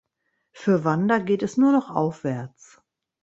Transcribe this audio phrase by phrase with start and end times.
[0.51, 2.81] Für Wanda geht es nur noch aufwärts.